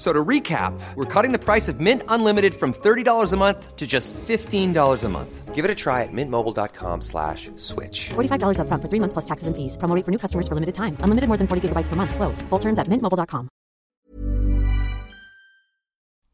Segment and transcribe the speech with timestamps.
[0.00, 3.86] So to recap, we're cutting the price of Mint Unlimited from $30 a month to
[3.86, 5.54] just $15 a month.
[5.54, 8.08] Give it a try at mintmobile.com slash switch.
[8.08, 9.76] $45 up front for three months plus taxes and fees.
[9.76, 10.96] Promo rate for new customers for limited time.
[11.00, 12.14] Unlimited more than 40 gigabytes per month.
[12.14, 12.40] Slows.
[12.48, 13.50] Full terms at mintmobile.com.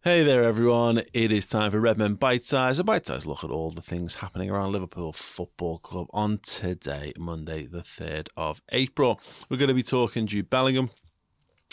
[0.04, 1.02] Hey there, everyone.
[1.12, 4.14] It is time for Redmen Bite Size, a bite size look at all the things
[4.14, 9.20] happening around Liverpool Football Club on today, Monday, the 3rd of April.
[9.50, 10.90] We're going to be talking Jude Bellingham,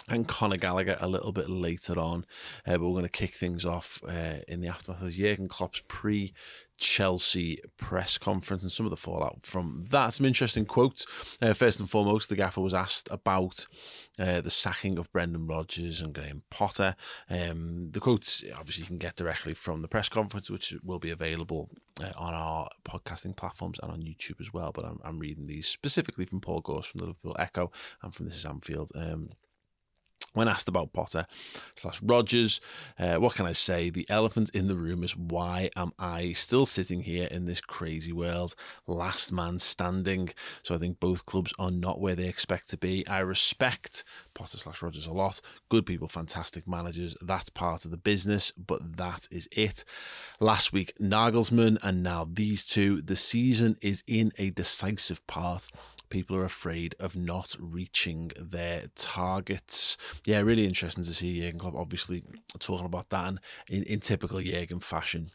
[0.07, 2.25] and Conor Gallagher a little bit later on.
[2.65, 5.81] Uh, but we're going to kick things off uh, in the aftermath of Jurgen Klopp's
[5.87, 6.33] pre
[6.77, 10.13] Chelsea press conference and some of the fallout from that.
[10.13, 11.05] Some interesting quotes.
[11.41, 13.65] Uh, first and foremost, the gaffer was asked about
[14.19, 16.95] uh, the sacking of Brendan Rodgers and Graham Potter.
[17.29, 21.11] Um, the quotes, obviously, you can get directly from the press conference, which will be
[21.11, 21.69] available
[22.01, 24.71] uh, on our podcasting platforms and on YouTube as well.
[24.73, 28.25] But I'm, I'm reading these specifically from Paul Gorst from the Liverpool Echo and from
[28.25, 28.91] This is Anfield.
[28.95, 29.29] Um,
[30.33, 31.25] when asked about Potter
[31.75, 32.59] slash Rodgers,
[32.99, 33.89] uh, what can I say?
[33.89, 38.11] The elephant in the room is why am I still sitting here in this crazy
[38.11, 38.55] world?
[38.87, 40.29] Last man standing.
[40.63, 43.07] So I think both clubs are not where they expect to be.
[43.07, 45.39] I respect Potter slash Rodgers a lot.
[45.69, 47.15] Good people, fantastic managers.
[47.21, 49.83] That's part of the business, but that is it.
[50.39, 53.01] Last week, Nagelsmann, and now these two.
[53.01, 55.69] The season is in a decisive part
[56.13, 59.97] people are afraid of not reaching their targets.
[60.25, 62.23] Yeah, really interesting to see Jurgen Klopp obviously
[62.59, 65.31] talking about that and in, in typical Jurgen fashion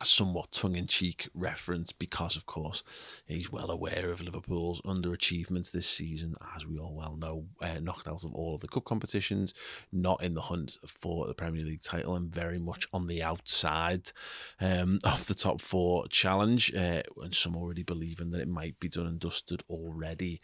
[0.00, 2.82] a somewhat tongue-in-cheek reference because, of course,
[3.26, 8.08] he's well aware of Liverpool's underachievements this season, as we all well know, uh, knocked
[8.08, 9.52] out of all of the cup competitions,
[9.92, 14.12] not in the hunt for the Premier League title, and very much on the outside
[14.60, 18.88] um, of the top four challenge, uh, and some already believing that it might be
[18.88, 20.40] done and dusted already.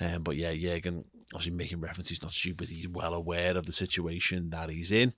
[0.00, 1.04] Um, but yeah, Jurgen
[1.34, 5.12] obviously making reference, he's not stupid, he's well aware of the situation that he's in.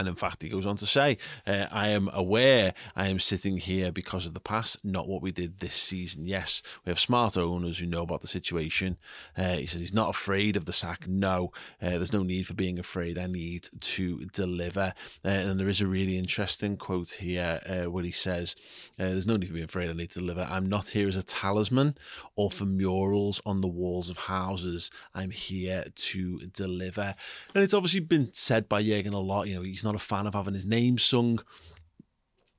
[0.00, 3.58] And in fact, he goes on to say, uh, I am aware I am sitting
[3.58, 6.24] here because of the past, not what we did this season.
[6.24, 8.96] Yes, we have smart owners who know about the situation.
[9.36, 11.06] Uh, he says he's not afraid of the sack.
[11.06, 11.52] No,
[11.82, 13.18] uh, there's no need for being afraid.
[13.18, 14.94] I need to deliver.
[15.22, 18.56] Uh, and there is a really interesting quote here uh, where he says,
[18.98, 19.90] uh, There's no need to be afraid.
[19.90, 20.48] I need to deliver.
[20.50, 21.94] I'm not here as a talisman
[22.36, 24.90] or for murals on the walls of houses.
[25.14, 27.14] I'm here to deliver.
[27.54, 29.46] And it's obviously been said by Jurgen a lot.
[29.46, 31.40] You know, he's not not a fan of having his name sung.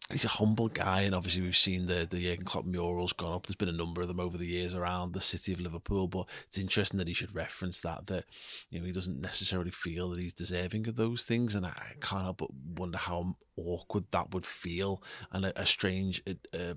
[0.09, 3.47] He's a humble guy, and obviously we've seen the the Jurgen Klopp murals gone up.
[3.47, 6.27] There's been a number of them over the years around the city of Liverpool, but
[6.47, 8.25] it's interesting that he should reference that that
[8.69, 12.23] you know he doesn't necessarily feel that he's deserving of those things, and I can't
[12.23, 16.73] help but wonder how awkward that would feel and a, a strange, uh,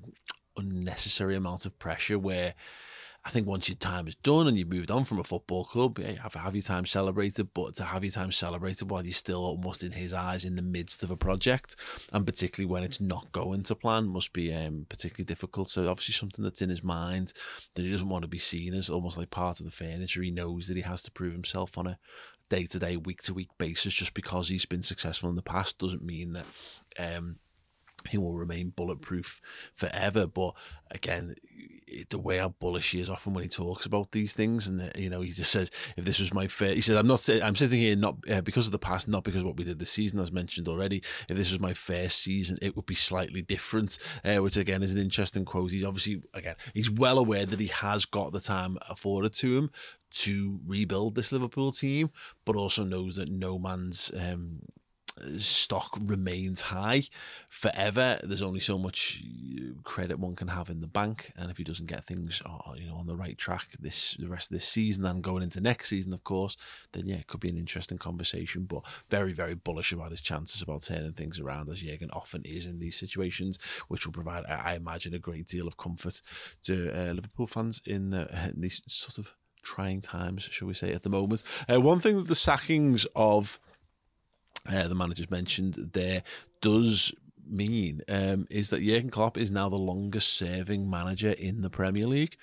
[0.56, 2.54] unnecessary amount of pressure where
[3.26, 5.98] I think once your time is done and you've moved on from a football club,
[5.98, 9.14] yeah, you have, have your time celebrated, but to have your time celebrated while you're
[9.14, 11.74] still almost in his eyes in the midst of a project,
[12.12, 15.70] and particularly when it's not going to plan, must be um, particularly difficult.
[15.70, 17.32] So obviously something that's in his mind
[17.74, 20.20] that he doesn't want to be seen as almost like part of the furniture.
[20.20, 21.98] He knows that he has to prove himself on a
[22.50, 23.94] day to day, week to week basis.
[23.94, 26.46] Just because he's been successful in the past doesn't mean that.
[26.98, 27.36] Um,
[28.08, 29.40] he will remain bulletproof
[29.74, 30.26] forever.
[30.26, 30.54] But
[30.90, 31.34] again,
[32.10, 35.10] the way how bullish he is often when he talks about these things, and you
[35.10, 37.28] know, he just says, "If this was my fair," he said, "I'm not.
[37.28, 39.90] I'm sitting here not uh, because of the past, not because what we did this
[39.90, 41.02] season, as mentioned already.
[41.28, 44.94] If this was my first season, it would be slightly different." Uh, which again is
[44.94, 45.70] an interesting quote.
[45.70, 49.70] He's obviously again he's well aware that he has got the time afforded to him
[50.10, 52.10] to rebuild this Liverpool team,
[52.44, 54.60] but also knows that no man's um,
[55.38, 57.02] stock remains high
[57.48, 58.20] forever.
[58.22, 61.64] There's only so much uh, credit one can have in the bank, and if he
[61.64, 64.68] doesn't get things, uh, you know, on the right track this the rest of this
[64.68, 66.56] season and going into next season, of course,
[66.92, 68.64] then yeah, it could be an interesting conversation.
[68.64, 72.66] But very, very bullish about his chances about turning things around, as Jurgen often is
[72.66, 73.58] in these situations,
[73.88, 76.20] which will provide, I imagine, a great deal of comfort
[76.64, 80.92] to uh, Liverpool fans in, uh, in these sort of trying times, shall we say,
[80.92, 81.42] at the moment.
[81.72, 83.58] Uh, one thing that the sackings of
[84.68, 86.22] uh, the managers mentioned there
[86.60, 87.12] does
[87.46, 92.06] mean um, is that Jurgen Klopp is now the longest serving manager in the Premier
[92.06, 92.36] League.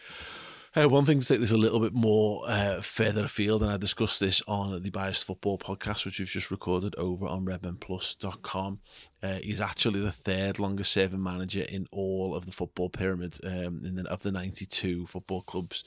[0.74, 3.76] Uh, one thing to take this a little bit more uh, further afield, and I
[3.76, 8.80] discussed this on the Biased Football podcast, which we've just recorded over on redmenplus.com.
[9.22, 13.82] Uh, he's actually the third longest serving manager in all of the football pyramid um,
[13.84, 15.84] in the, of the 92 football clubs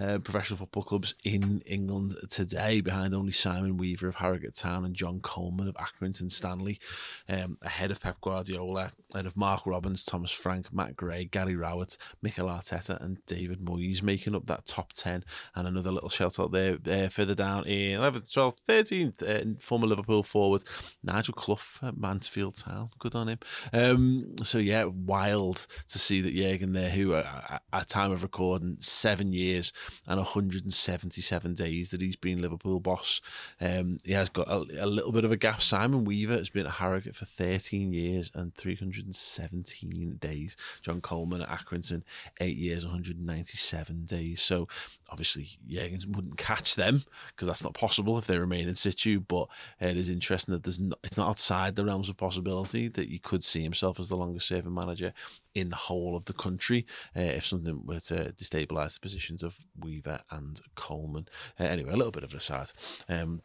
[0.00, 4.94] uh, professional football clubs in England today, behind only Simon Weaver of Harrogate Town and
[4.94, 6.80] John Coleman of Accrington Stanley,
[7.28, 11.96] um, ahead of Pep Guardiola, ahead of Mark Robins, Thomas Frank, Matt Gray, Gary Rowett,
[12.22, 15.24] Mikel Arteta, and David Moyes, making up that top 10.
[15.54, 19.86] And another little shout out there uh, further down in 11th, 12th, 13th, uh, former
[19.86, 20.64] Liverpool forward,
[21.02, 22.90] Nigel Clough at Mansfield Town.
[22.98, 23.38] Good on him.
[23.72, 29.32] Um, so, yeah, wild to see that Jurgen there, who at time of recording, seven
[29.32, 29.72] years
[30.06, 33.20] and 177 days that he's been Liverpool boss.
[33.60, 35.60] Um, he has got a, a, little bit of a gap.
[35.60, 40.56] Simon Weaver has been at Harrogate for 13 years and 317 days.
[40.82, 42.02] John Coleman at Accrington,
[42.40, 44.42] eight years, 197 days.
[44.42, 44.68] So
[45.10, 49.20] obviously, Jurgens wouldn't catch them because that's not possible if they remain in situ.
[49.20, 49.48] But
[49.80, 53.44] it is interesting that there's it's not outside the realms of possibility that you could
[53.44, 55.12] see himself as the longest serving manager
[55.54, 56.86] in the whole of the country
[57.16, 61.28] uh, if something were to destabilise the positions of Weaver and Coleman.
[61.58, 62.72] Uh, anyway, a little bit of an aside.
[63.08, 63.42] Um,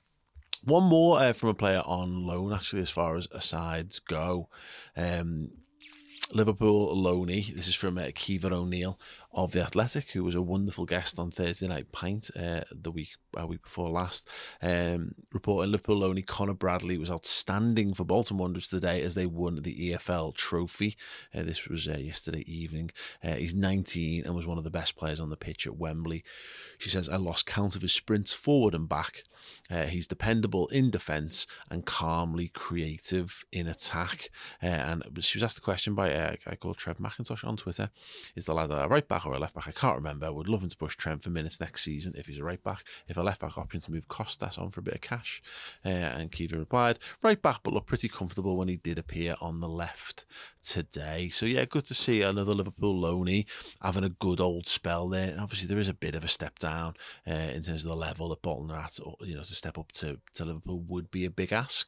[0.63, 4.49] one more uh, from a player on loan, actually, as far as asides go.
[4.97, 5.51] Um,
[6.33, 7.55] Liverpool loanee.
[7.55, 8.99] This is from uh, Caoimhe O'Neill
[9.33, 13.15] of the Athletic, who was a wonderful guest on Thursday Night Pint uh, the week
[13.35, 14.29] a week before last.
[14.61, 19.55] Um, reporting Liverpool loanee Conor Bradley was outstanding for Bolton Wanderers today as they won
[19.55, 20.97] the EFL Trophy.
[21.33, 22.91] Uh, this was uh, yesterday evening.
[23.23, 26.23] Uh, he's 19 and was one of the best players on the pitch at Wembley.
[26.77, 29.23] She says, "I lost count of his sprints forward and back.
[29.69, 34.29] Uh, he's dependable in defence and calmly creative in attack."
[34.61, 37.89] and she was asked the question by a guy called Trev McIntosh on Twitter:
[38.35, 39.67] "Is the lad a right back?" or a left back.
[39.67, 40.31] I can't remember.
[40.31, 42.83] Would love him to push Trent for minutes next season if he's a right back.
[43.07, 45.41] If a left back option to move Costas on for a bit of cash.
[45.85, 49.59] Uh, and Caoimhe replied, right back, but looked pretty comfortable when he did appear on
[49.59, 50.25] the left
[50.61, 51.29] today.
[51.29, 53.45] So yeah, good to see another Liverpool loanee
[53.81, 55.31] having a good old spell there.
[55.31, 56.95] And obviously there is a bit of a step down
[57.27, 58.99] uh, in terms of the level that Bolton are at.
[59.03, 61.87] Or, you know, to step up to, to Liverpool would be a big ask.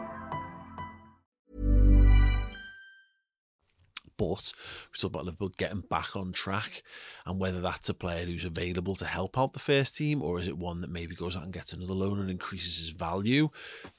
[4.21, 4.53] But
[4.91, 6.83] we talk about Liverpool getting back on track
[7.25, 10.47] and whether that's a player who's available to help out the first team or is
[10.47, 13.49] it one that maybe goes out and gets another loan and increases his value.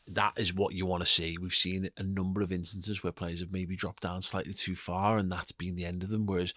[0.06, 1.38] That is what you want to see.
[1.38, 5.18] We've seen a number of instances where players have maybe dropped down slightly too far
[5.18, 6.26] and that's been the end of them.
[6.26, 6.54] Whereas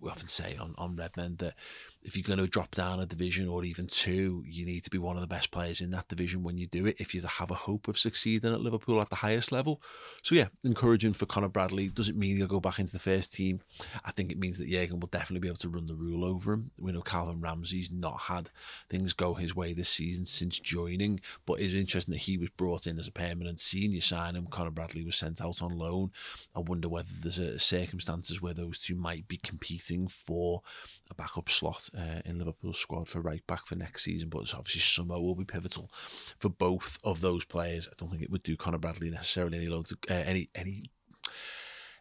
[0.00, 1.54] we often say on, on Redmen that
[2.02, 4.98] if you're going to drop down a division or even two, you need to be
[4.98, 7.50] one of the best players in that division when you do it if you have
[7.50, 9.82] a hope of succeeding at Liverpool at the highest level.
[10.22, 11.88] So, yeah, encouraging for Conor Bradley.
[11.88, 13.60] Doesn't mean he'll go back into the first team.
[14.04, 16.54] I think it means that Jurgen will definitely be able to run the rule over
[16.54, 16.70] him.
[16.78, 18.50] We know Calvin Ramsey's not had
[18.88, 22.86] things go his way this season since joining, but it's interesting that he was brought
[22.86, 24.46] in as a permanent senior signing.
[24.46, 26.12] Conor Bradley was sent out on loan.
[26.56, 30.62] I wonder whether there's circumstances where those two might be competing for
[31.10, 34.28] a backup slot uh, in Liverpool's squad for right back for next season.
[34.28, 35.90] But obviously, summer will be pivotal
[36.38, 37.88] for both of those players.
[37.88, 40.84] I don't think it would do Conor Bradley necessarily any loan to uh, any any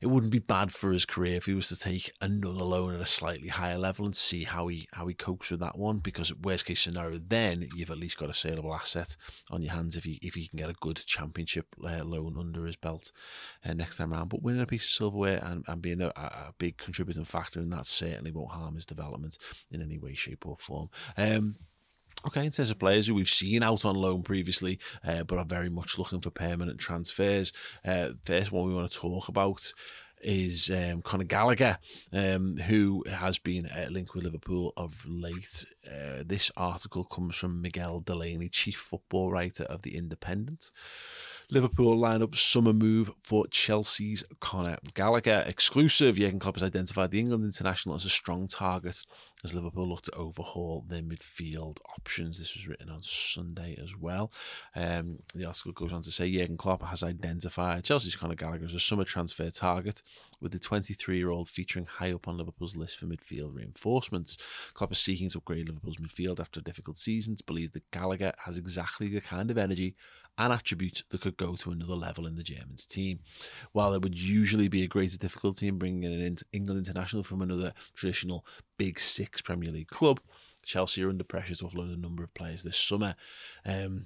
[0.01, 3.01] it wouldn't be bad for his career if he was to take another loan at
[3.01, 5.97] a slightly higher level and see how he how he copes with that one.
[5.97, 9.17] Because worst case scenario, then you've at least got a saleable asset
[9.51, 12.65] on your hands if he if he can get a good championship uh, loan under
[12.65, 13.11] his belt
[13.65, 14.29] uh, next time around.
[14.29, 17.69] But winning a piece of silverware and, and being a, a big contributing factor in
[17.71, 19.37] that certainly won't harm his development
[19.69, 20.89] in any way, shape, or form.
[21.17, 21.55] Um,
[22.27, 25.45] Okay, in terms of players who we've seen out on loan previously, uh, but are
[25.45, 27.53] very much looking for permanent transfers.
[27.85, 29.73] Uh, first one we want to talk about
[30.21, 31.77] is um, Conor Gallagher,
[32.11, 35.65] um, who has been linked with Liverpool of late.
[35.87, 40.71] Uh, this article comes from Miguel Delaney, chief football writer of The Independent.
[41.51, 45.43] Liverpool lineup summer move for Chelsea's Conor Gallagher.
[45.47, 49.03] Exclusive, Jurgen Klopp has identified the England international as a strong target
[49.43, 52.37] as Liverpool look to overhaul their midfield options.
[52.37, 54.31] This was written on Sunday as well.
[54.75, 58.75] Um, the article goes on to say Jurgen Klopp has identified Chelsea's Conor Gallagher as
[58.75, 60.03] a summer transfer target,
[60.41, 64.37] with the 23 year old featuring high up on Liverpool's list for midfield reinforcements.
[64.75, 68.33] Klopp is seeking to upgrade Liverpool's midfield after a difficult season to believe that Gallagher
[68.45, 69.95] has exactly the kind of energy
[70.37, 73.19] and attributes that could go to another level in the Germans team.
[73.71, 77.41] While there would usually be a greater difficulty in bringing in an England international from
[77.41, 78.45] another traditional
[78.77, 80.19] Big Six Premier League club,
[80.63, 83.15] Chelsea are under pressure to offload a number of players this summer.
[83.65, 84.05] Um,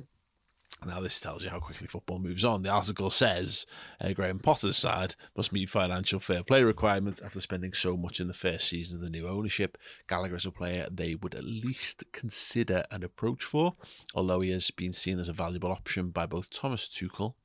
[0.86, 2.62] now, this tells you how quickly football moves on.
[2.62, 3.66] The article says
[4.02, 8.28] uh, Graham Potter's side must meet financial fair play requirements after spending so much in
[8.28, 9.78] the first season of the new ownership.
[10.08, 13.76] Gallagher is a player they would at least consider an approach for,
[14.14, 17.36] although he has been seen as a valuable option by both Thomas Tuchel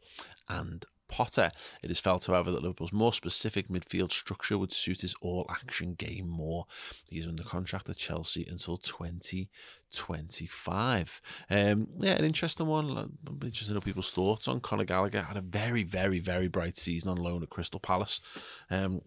[0.48, 1.50] and Potter.
[1.82, 5.94] It is felt, however, that Liverpool's more specific midfield structure would suit his all action
[5.94, 6.66] game more.
[7.08, 11.22] He is under contract at Chelsea until 2025.
[11.50, 12.90] Um, yeah, an interesting one.
[12.90, 15.22] I'm interested people's thoughts on Conor Gallagher.
[15.22, 18.20] Had a very, very, very bright season on loan at Crystal Palace.
[18.70, 19.02] Um,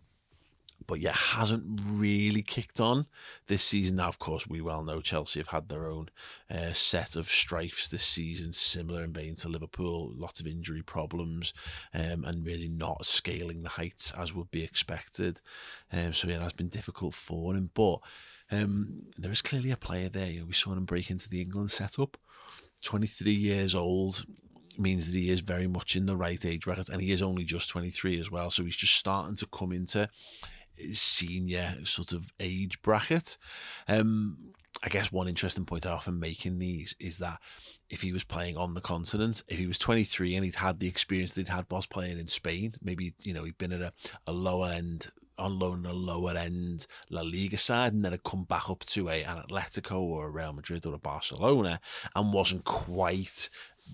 [0.87, 3.05] but yeah, hasn't really kicked on
[3.47, 3.97] this season.
[3.97, 6.09] Now, of course, we well know Chelsea have had their own
[6.49, 11.53] uh, set of strifes this season, similar in vein to Liverpool, lots of injury problems,
[11.93, 15.41] um, and really not scaling the heights as would be expected.
[15.91, 17.97] Um, so yeah, it has been difficult for him, but
[18.51, 20.29] um, there is clearly a player there.
[20.29, 22.17] You know, we saw him break into the England setup.
[22.83, 24.25] 23 years old,
[24.77, 27.43] means that he is very much in the right age bracket and he is only
[27.43, 30.09] just 23 as well so he's just starting to come into
[30.93, 33.37] senior sort of age bracket.
[33.87, 37.39] Um, I guess one interesting point I often make in these is that
[37.89, 40.87] if he was playing on the continent, if he was 23 and he'd had the
[40.87, 43.93] experience that he'd had whilst playing in Spain, maybe, you know, he'd been at a,
[44.25, 48.43] a lower end, on loan a lower end La Liga side and then had come
[48.43, 51.79] back up to a, an Atletico or a Real Madrid or a Barcelona
[52.15, 53.49] and wasn't quite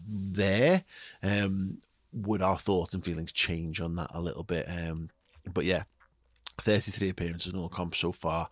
[0.07, 0.83] there,
[1.23, 1.79] um,
[2.13, 4.67] would our thoughts and feelings change on that a little bit?
[4.69, 5.09] Um,
[5.53, 5.83] but yeah,
[6.57, 8.49] 33 appearances in all comps so far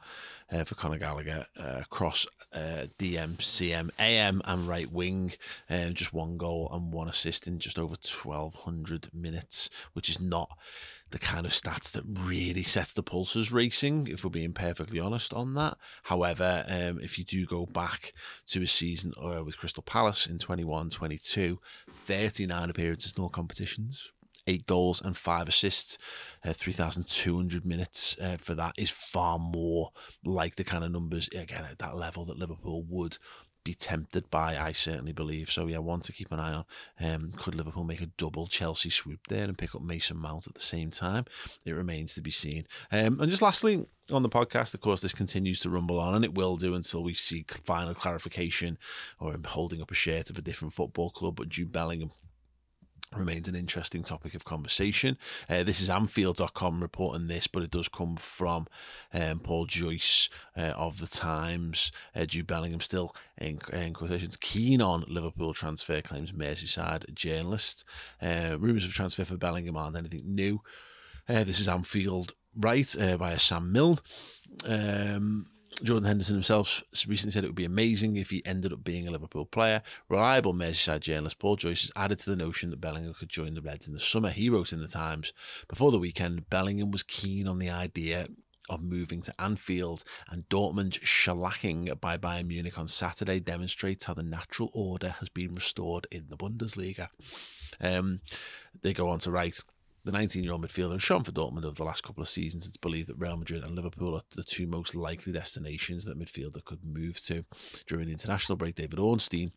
[0.52, 5.34] uh, for Conor Gallagher uh, across uh, DM, CM, AM, and right wing.
[5.70, 10.58] Uh, just one goal and one assist in just over 1,200 minutes, which is not
[11.12, 15.34] the kind of stats that really sets the pulses racing, if we're being perfectly honest
[15.34, 15.78] on that.
[16.04, 18.14] However, um, if you do go back
[18.48, 21.60] to a season uh, with Crystal Palace in 21 22,
[21.90, 24.12] 39 appearances in all competitions,
[24.48, 25.98] eight goals and five assists,
[26.46, 29.92] uh, 3,200 minutes uh, for that is far more
[30.24, 33.18] like the kind of numbers, again, at that level that Liverpool would
[33.66, 35.52] be tempted by, I certainly believe.
[35.52, 36.66] So, yeah, one to keep an eye on.
[37.02, 40.54] Um, could Liverpool make a double Chelsea swoop there and pick up Mason Mount at
[40.54, 41.26] the same time?
[41.66, 42.68] It remains to be seen.
[42.92, 46.24] Um, and just lastly, on the podcast, of course, this continues to rumble on, and
[46.24, 48.78] it will do until we see final clarification
[49.20, 51.36] or holding up a shirt of a different football club.
[51.36, 52.12] But Jude Bellingham
[53.16, 55.18] remains an interesting topic of conversation.
[55.50, 58.68] Uh, this is Anfield.com reporting this, but it does come from
[59.14, 61.92] um, Paul Joyce uh, of the Times.
[62.16, 66.32] Uh, Jude Bellingham still in, in, quotations keen on Liverpool transfer claims.
[66.32, 67.86] Merseyside journalist.
[68.22, 70.62] Uh, rumours of transfer for Bellingham aren't anything new.
[71.28, 74.00] Uh, this is Anfield right uh, via Sam Milne.
[74.68, 75.48] Um,
[75.84, 79.12] Jordan Henderson himself recently said it would be amazing if he ended up being a
[79.12, 79.82] Liverpool player.
[80.10, 83.62] Reliable Merseyside journalist Paul Joyce has added to the notion that Bellingham could join the
[83.62, 84.30] Reds in the summer.
[84.30, 85.34] He wrote in the Times
[85.68, 88.28] before the weekend Bellingham was keen on the idea
[88.70, 94.24] of moving to Anfield, and Dortmund's shellacking by Bayern Munich on Saturday demonstrates how the
[94.24, 97.10] natural order has been restored in the Bundesliga.
[97.80, 98.22] Um,
[98.82, 99.60] they go on to write.
[100.06, 102.68] The 19 year old midfielder shown for Dortmund over the last couple of seasons.
[102.68, 106.64] It's believed that Real Madrid and Liverpool are the two most likely destinations that midfielder
[106.64, 107.44] could move to.
[107.88, 109.52] During the international break, David Ornstein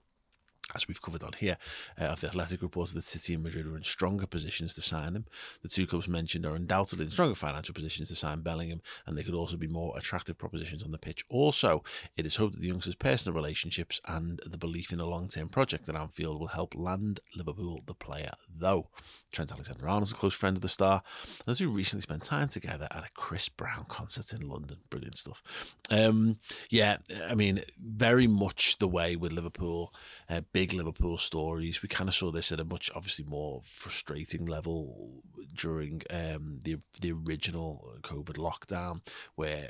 [0.74, 1.56] as we've covered on here,
[2.00, 5.14] uh, of the Athletic reported that City and Madrid are in stronger positions to sign
[5.14, 5.26] him.
[5.62, 9.22] The two clubs mentioned are undoubtedly in stronger financial positions to sign Bellingham, and they
[9.22, 11.24] could also be more attractive propositions on the pitch.
[11.28, 11.82] Also,
[12.16, 15.48] it is hoped that the youngsters' personal relationships and the belief in a long term
[15.48, 18.88] project at Anfield will help land Liverpool the player, though.
[19.32, 21.02] Trent Alexander Arnold's a close friend of the star,
[21.46, 24.78] and the two recently spent time together at a Chris Brown concert in London.
[24.90, 25.42] Brilliant stuff.
[25.90, 26.38] Um,
[26.70, 26.98] yeah,
[27.28, 29.92] I mean, very much the way with Liverpool.
[30.28, 31.82] Uh, big Liverpool stories.
[31.82, 35.22] We kind of saw this at a much obviously more frustrating level
[35.54, 39.00] during um, the the original COVID lockdown,
[39.36, 39.68] where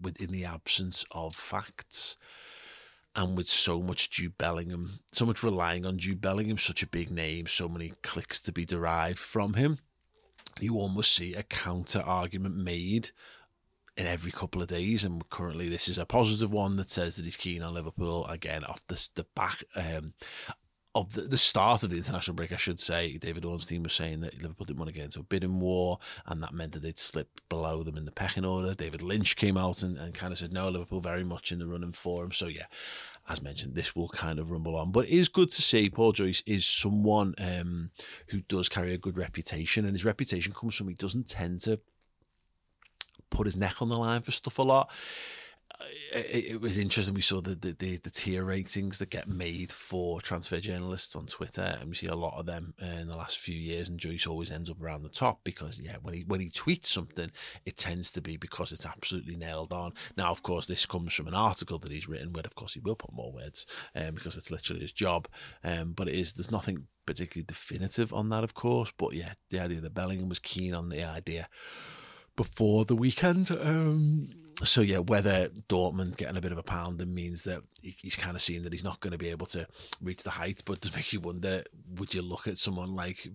[0.00, 2.16] within the absence of facts
[3.14, 7.10] and with so much Jude Bellingham, so much relying on Jude Bellingham, such a big
[7.10, 9.78] name, so many clicks to be derived from him,
[10.58, 13.10] you almost see a counter argument made
[14.00, 15.04] in every couple of days.
[15.04, 18.64] And currently, this is a positive one that says that he's keen on Liverpool again
[18.64, 19.62] off the the back.
[19.76, 20.14] Um,
[20.92, 24.22] of the, the start of the international break, I should say, David Ornstein was saying
[24.22, 26.98] that Liverpool didn't want to get into a bidding war, and that meant that they'd
[26.98, 28.74] slipped below them in the pecking order.
[28.74, 31.66] David Lynch came out and, and kind of said, no, Liverpool very much in the
[31.68, 32.32] running for him.
[32.32, 32.66] So, yeah,
[33.28, 34.90] as mentioned, this will kind of rumble on.
[34.90, 37.90] But it is good to see Paul Joyce is someone um,
[38.26, 41.78] who does carry a good reputation, and his reputation comes from he doesn't tend to
[43.30, 44.90] put his neck on the line for stuff a lot.
[46.12, 47.14] It, it was interesting.
[47.14, 51.24] We saw the, the, the the tier ratings that get made for transfer journalists on
[51.26, 53.88] Twitter, and we see a lot of them in the last few years.
[53.88, 56.86] And Joyce always ends up around the top because, yeah, when he when he tweets
[56.86, 57.30] something,
[57.64, 59.94] it tends to be because it's absolutely nailed on.
[60.16, 62.80] Now, of course, this comes from an article that he's written, where of course he
[62.80, 65.28] will put more words, um, because it's literally his job.
[65.64, 68.92] Um, but it is there's nothing particularly definitive on that, of course.
[68.94, 71.48] But yeah, the idea that Bellingham was keen on the idea
[72.40, 73.50] before the weekend.
[73.50, 74.30] Um,
[74.64, 78.40] so yeah, whether Dortmund getting a bit of a pounding means that he's kind of
[78.40, 79.66] seeing that he's not going to be able to
[80.00, 81.64] reach the heights, but does make you wonder:
[81.96, 83.28] Would you look at someone like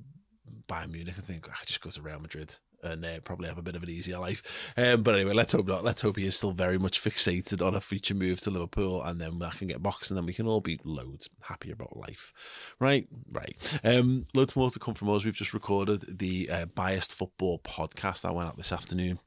[0.68, 2.58] Bayern Munich and think, I just go to Real Madrid?
[2.86, 4.74] And uh, probably have a bit of an easier life.
[4.78, 5.84] Um, but anyway, let's hope not.
[5.84, 9.19] Let's hope he is still very much fixated on a future move to Liverpool, and
[9.19, 12.34] then I can get boxed, and then we can all be loads happier about life.
[12.80, 13.80] Right, right.
[13.84, 15.26] Um, loads more to come from us.
[15.26, 19.19] We've just recorded the uh, Biased Football podcast that went out this afternoon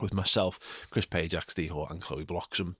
[0.00, 2.76] with myself, Chris Page, XD Hort, and Chloe Bloxham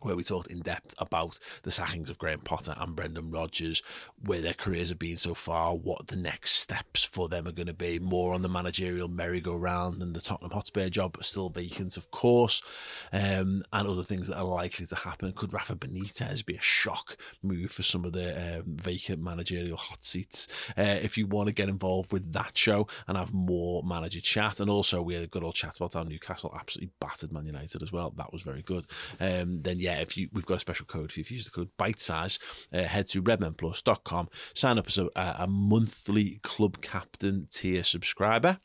[0.00, 3.82] where we talked in depth about the sackings of Graham Potter and Brendan Rodgers,
[4.24, 7.66] where their careers have been so far, what the next steps for them are going
[7.66, 12.10] to be, more on the managerial merry-go-round and the Tottenham Hotspur job still vacant, of
[12.10, 12.62] course,
[13.12, 15.32] um, and other things that are likely to happen.
[15.32, 20.04] Could Rafa Benitez be a shock move for some of the um, vacant managerial hot
[20.04, 20.48] seats?
[20.76, 24.60] Uh, if you want to get involved with that show and have more manager chat,
[24.60, 27.82] and also we had a good old chat about how Newcastle absolutely battered Man United
[27.82, 28.12] as well.
[28.16, 28.86] That was very good.
[29.20, 31.12] Um, then yeah, if you we've got a special code.
[31.16, 32.38] If you use the code bite size,
[32.72, 38.58] uh, head to redmenplus.com, sign up as a, a monthly club captain tier subscriber.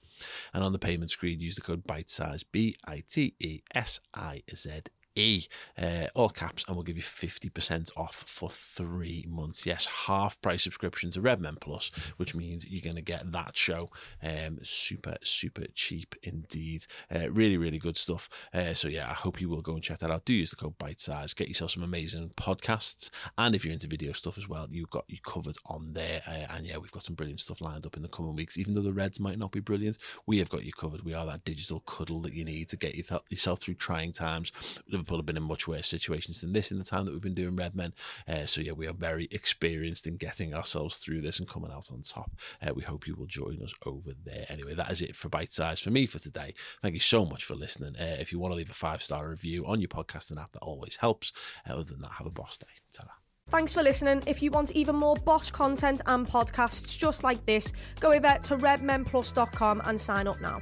[0.53, 3.99] And on the payment screen, use the code bite size B I T E S
[4.13, 4.81] I Z
[5.15, 5.45] E,
[5.77, 9.65] uh, all caps, and we'll give you 50% off for three months.
[9.65, 13.89] Yes, half price subscription to Redmen Plus, which means you're going to get that show
[14.23, 16.85] um, super, super cheap indeed.
[17.13, 18.29] Uh, really, really good stuff.
[18.53, 20.25] Uh, so, yeah, I hope you will go and check that out.
[20.25, 23.09] Do use the code bite size, get yourself some amazing podcasts.
[23.37, 26.21] And if you're into video stuff as well, you've got you covered on there.
[26.27, 28.57] Uh, and yeah, we've got some brilliant stuff lined up in the coming weeks.
[28.57, 31.03] Even though the Reds might not be brilliant, we have got you covered.
[31.03, 34.51] We are that digital cuddle that you need to get yourself through trying times.
[35.01, 37.33] Liverpool have been in much worse situations than this in the time that we've been
[37.33, 37.93] doing Redmen.
[38.27, 41.89] Uh, so yeah, we are very experienced in getting ourselves through this and coming out
[41.91, 42.31] on top.
[42.61, 44.45] Uh, we hope you will join us over there.
[44.49, 46.53] Anyway, that is it for Bite Size for me for today.
[46.83, 47.95] Thank you so much for listening.
[47.99, 50.59] Uh, if you want to leave a five star review on your podcasting app, that
[50.59, 51.33] always helps.
[51.67, 52.67] Uh, other than that, have a boss day.
[52.93, 53.05] ta
[53.47, 54.21] Thanks for listening.
[54.27, 58.57] If you want even more Bosch content and podcasts just like this, go over to
[58.57, 60.61] redmenplus.com and sign up now.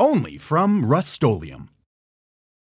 [0.00, 1.12] Only from Rust